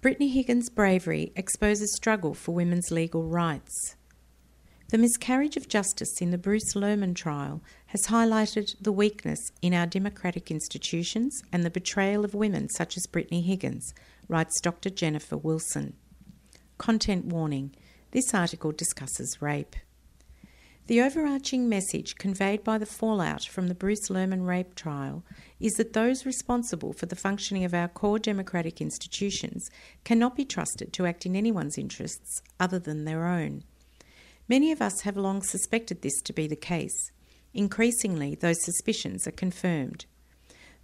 [0.00, 3.96] Brittany Higgins' bravery exposes struggle for women's legal rights.
[4.88, 9.86] The miscarriage of justice in the Bruce Lehrmann trial has highlighted the weakness in our
[9.86, 13.92] democratic institutions and the betrayal of women such as Brittany Higgins,
[14.26, 14.88] writes Dr.
[14.88, 15.92] Jennifer Wilson.
[16.78, 17.74] Content warning
[18.12, 19.76] this article discusses rape.
[20.90, 25.22] The overarching message conveyed by the fallout from the Bruce Lehrmann rape trial
[25.60, 29.70] is that those responsible for the functioning of our core democratic institutions
[30.02, 33.62] cannot be trusted to act in anyone's interests other than their own.
[34.48, 37.12] Many of us have long suspected this to be the case.
[37.54, 40.06] Increasingly, those suspicions are confirmed.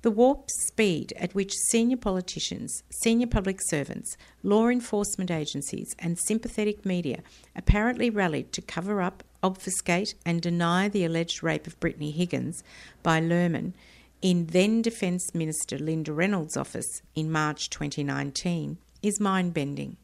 [0.03, 6.87] The warp speed at which senior politicians, senior public servants, law enforcement agencies, and sympathetic
[6.87, 7.25] media
[7.57, 12.65] apparently rallied to cover up, obfuscate, and deny the alleged rape of Brittany Higgins
[13.03, 13.75] by Lehrmann
[14.21, 19.97] in then Defence Minister Linda Reynolds' office in March 2019 is mind bending.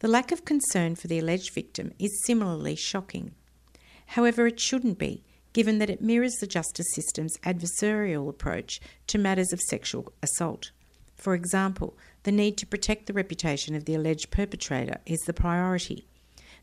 [0.00, 3.32] The lack of concern for the alleged victim is similarly shocking.
[4.06, 9.52] However, it shouldn't be, given that it mirrors the justice system's adversarial approach to matters
[9.52, 10.70] of sexual assault.
[11.16, 16.06] For example, the need to protect the reputation of the alleged perpetrator is the priority.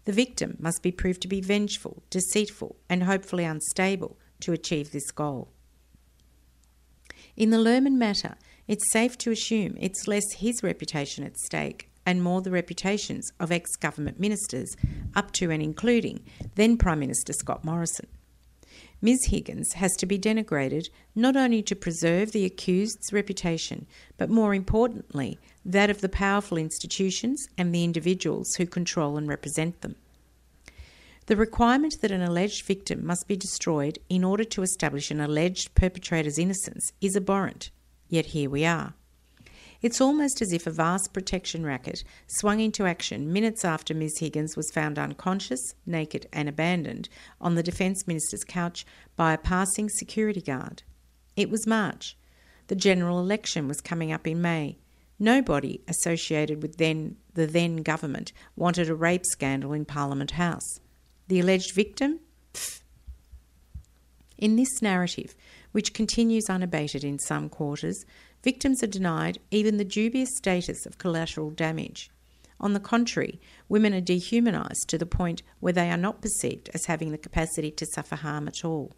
[0.10, 5.12] The victim must be proved to be vengeful, deceitful, and hopefully unstable to achieve this
[5.12, 5.50] goal.
[7.38, 8.34] In the Lehrmann matter,
[8.68, 13.52] it's safe to assume it's less his reputation at stake and more the reputations of
[13.52, 14.76] ex government ministers,
[15.14, 18.08] up to and including then Prime Minister Scott Morrison.
[19.04, 19.26] Ms.
[19.26, 23.86] Higgins has to be denigrated not only to preserve the accused's reputation,
[24.18, 25.38] but more importantly,
[25.70, 29.96] that of the powerful institutions and the individuals who control and represent them.
[31.28, 35.76] The requirement that an alleged victim must be destroyed in order to establish an alleged
[35.76, 37.70] perpetrator's innocence is abhorrent,
[38.08, 38.96] yet here we are.
[39.82, 44.18] It's almost as if a vast protection racket swung into action minutes after Ms.
[44.18, 49.88] Higgins was found unconscious, naked, and abandoned on the Defence Minister's couch by a passing
[49.88, 50.82] security guard.
[51.36, 52.18] It was March.
[52.68, 54.80] The general election was coming up in May.
[55.20, 60.80] Nobody associated with then the then government wanted a rape scandal in Parliament House.
[61.28, 62.20] The alleged victim?
[62.54, 62.82] Pfft.
[64.38, 65.36] In this narrative,
[65.74, 68.06] which continues unabated in some quarters,
[68.42, 72.10] victims are denied even the dubious status of collateral damage.
[72.62, 76.86] On the contrary, women are dehumanised to the point where they are not perceived as
[76.86, 78.94] having the capacity to suffer harm at all.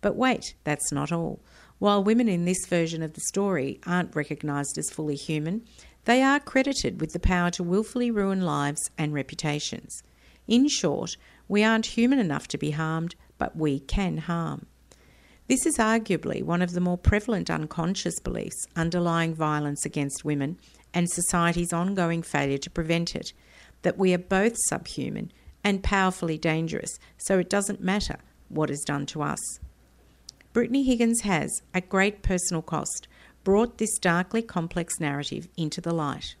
[0.00, 1.40] But wait, that's not all.
[1.78, 5.64] While women in this version of the story aren't recognised as fully human,
[6.06, 10.02] they are credited with the power to willfully ruin lives and reputations.
[10.48, 11.16] In short,
[11.46, 14.66] we aren't human enough to be harmed, but we can harm.
[15.46, 20.58] This is arguably one of the more prevalent unconscious beliefs underlying violence against women
[20.92, 23.32] and society's ongoing failure to prevent it
[23.82, 28.16] that we are both subhuman and powerfully dangerous, so it doesn't matter
[28.48, 29.38] what is done to us.
[30.58, 33.06] Brittany Higgins has, at great personal cost,
[33.44, 36.34] brought this darkly complex narrative into the light.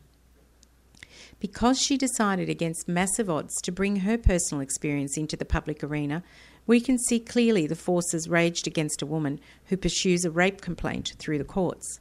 [1.38, 6.24] Because she decided against massive odds to bring her personal experience into the public arena,
[6.66, 11.14] we can see clearly the forces raged against a woman who pursues a rape complaint
[11.20, 12.00] through the courts.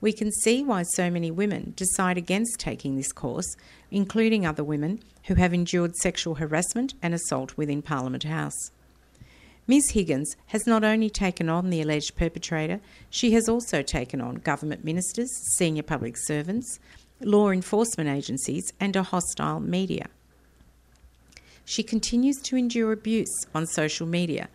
[0.00, 3.56] We can see why so many women decide against taking this course,
[3.90, 8.70] including other women who have endured sexual harassment and assault within Parliament House.
[9.68, 9.90] Ms.
[9.90, 12.80] Higgins has not only taken on the alleged perpetrator,
[13.10, 16.80] she has also taken on government ministers, senior public servants,
[17.20, 20.06] law enforcement agencies, and a hostile media
[21.68, 24.48] she continues to endure abuse on social media.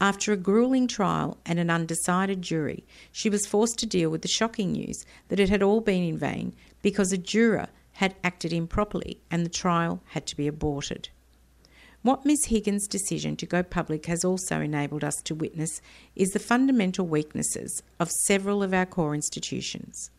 [0.00, 4.28] After a grueling trial and an undecided jury, she was forced to deal with the
[4.28, 9.20] shocking news that it had all been in vain because a juror had acted improperly
[9.30, 11.10] and the trial had to be aborted.
[12.02, 12.46] What Ms.
[12.46, 15.82] Higgins' decision to go public has also enabled us to witness
[16.16, 20.10] is the fundamental weaknesses of several of our core institutions.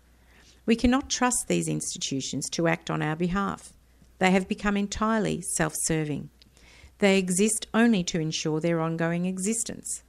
[0.68, 3.74] We cannot trust these institutions to act on our behalf.
[4.20, 6.30] They have become entirely self serving.
[7.00, 10.04] They exist only to ensure their ongoing existence.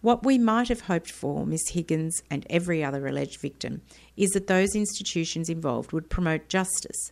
[0.00, 3.82] What we might have hoped for, Miss Higgins and every other alleged victim,
[4.16, 7.10] is that those institutions involved would promote justice.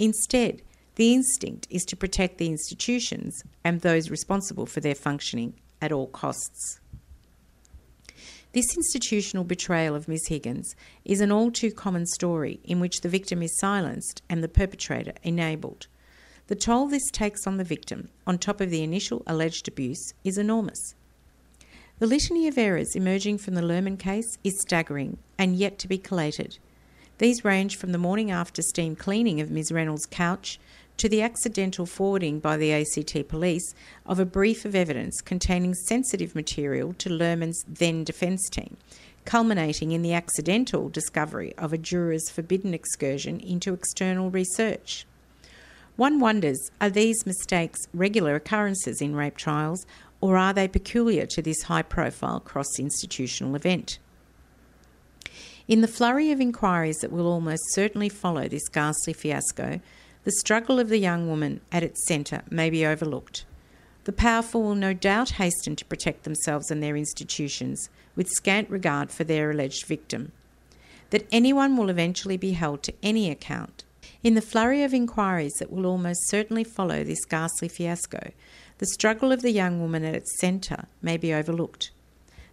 [0.00, 0.60] Instead,
[0.96, 6.06] the instinct is to protect the institutions and those responsible for their functioning at all
[6.06, 6.80] costs.
[8.52, 10.28] This institutional betrayal of Ms.
[10.28, 14.48] Higgins is an all too common story in which the victim is silenced and the
[14.48, 15.88] perpetrator enabled.
[16.46, 20.38] The toll this takes on the victim, on top of the initial alleged abuse, is
[20.38, 20.94] enormous.
[21.98, 25.98] The litany of errors emerging from the Lehrmann case is staggering and yet to be
[25.98, 26.58] collated.
[27.18, 30.60] These range from the morning after steam cleaning of Ms Reynolds' couch
[30.96, 33.74] to the accidental forwarding by the ACT police
[34.06, 38.76] of a brief of evidence containing sensitive material to Lehrmann's then defence team,
[39.24, 45.06] culminating in the accidental discovery of a juror's forbidden excursion into external research.
[45.96, 49.86] One wonders are these mistakes regular occurrences in rape trials,
[50.20, 53.98] or are they peculiar to this high profile cross institutional event?
[55.66, 59.80] In the flurry of inquiries that will almost certainly follow this ghastly fiasco,
[60.24, 63.44] the struggle of the young woman at its centre may be overlooked.
[64.04, 69.10] The powerful will no doubt hasten to protect themselves and their institutions with scant regard
[69.10, 70.32] for their alleged victim.
[71.10, 73.84] That anyone will eventually be held to any account.
[74.22, 78.32] In the flurry of inquiries that will almost certainly follow this ghastly fiasco,
[78.78, 81.90] the struggle of the young woman at its centre may be overlooked.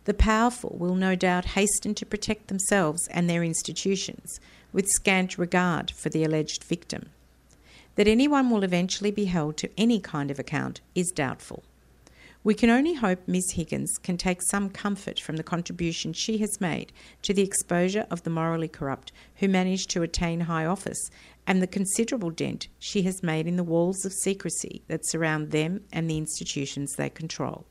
[0.03, 4.39] The powerful will no doubt hasten to protect themselves and their institutions
[4.73, 7.11] with scant regard for the alleged victim.
[7.95, 11.63] That anyone will eventually be held to any kind of account is doubtful.
[12.43, 16.59] We can only hope Miss Higgins can take some comfort from the contribution she has
[16.59, 16.91] made
[17.21, 21.11] to the exposure of the morally corrupt who managed to attain high office
[21.45, 25.81] and the considerable dent she has made in the walls of secrecy that surround them
[25.93, 27.65] and the institutions they control.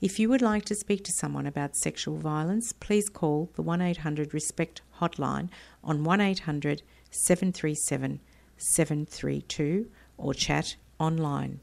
[0.00, 3.80] If you would like to speak to someone about sexual violence, please call the 1
[3.80, 5.48] 800 RESPECT hotline
[5.82, 8.20] on 1 800 737
[8.58, 11.60] 732 or chat online